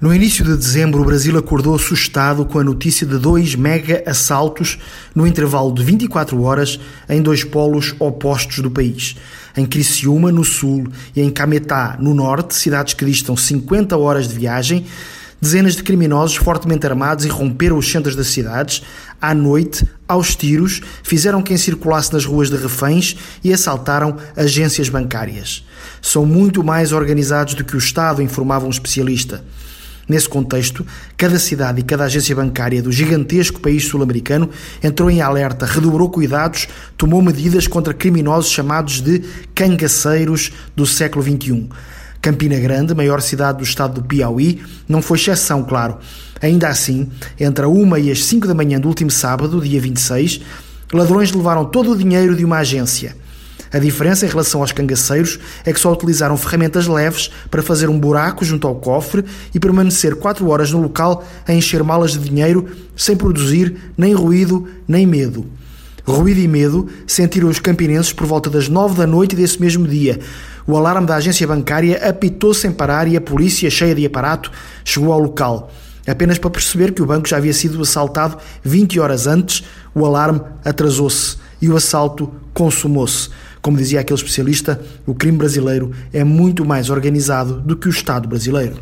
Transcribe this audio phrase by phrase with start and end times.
[0.00, 4.78] No início de dezembro, o Brasil acordou assustado com a notícia de dois mega assaltos
[5.12, 6.78] no intervalo de 24 horas
[7.08, 9.16] em dois polos opostos do país.
[9.56, 14.36] Em Criciúma, no sul, e em Cametá, no norte, cidades que distam 50 horas de
[14.36, 14.86] viagem,
[15.40, 18.84] dezenas de criminosos fortemente armados irromperam os centros das cidades.
[19.20, 25.66] À noite, aos tiros, fizeram quem circulasse nas ruas de reféns e assaltaram agências bancárias.
[26.00, 29.42] São muito mais organizados do que o Estado, informava um especialista.
[30.08, 30.86] Nesse contexto,
[31.18, 34.48] cada cidade e cada agência bancária do gigantesco país sul-americano
[34.82, 36.66] entrou em alerta, redobrou cuidados,
[36.96, 39.22] tomou medidas contra criminosos chamados de
[39.54, 41.68] cangaceiros do século XXI.
[42.22, 45.98] Campina Grande, maior cidade do estado do Piauí, não foi exceção, claro.
[46.40, 50.40] Ainda assim, entre a 1 e as 5 da manhã do último sábado, dia 26,
[50.92, 53.14] ladrões levaram todo o dinheiro de uma agência.
[53.72, 57.98] A diferença em relação aos cangaceiros é que só utilizaram ferramentas leves para fazer um
[57.98, 62.68] buraco junto ao cofre e permanecer quatro horas no local a encher malas de dinheiro
[62.96, 65.46] sem produzir nem ruído nem medo.
[66.06, 70.18] Ruído e medo sentiram os campinenses por volta das nove da noite desse mesmo dia.
[70.66, 74.50] O alarme da agência bancária apitou sem parar e a polícia, cheia de aparato,
[74.82, 75.70] chegou ao local.
[76.06, 79.62] Apenas para perceber que o banco já havia sido assaltado 20 horas antes,
[79.94, 83.28] o alarme atrasou-se e o assalto consumou-se.
[83.68, 88.26] Como dizia aquele especialista, o crime brasileiro é muito mais organizado do que o Estado
[88.26, 88.78] brasileiro.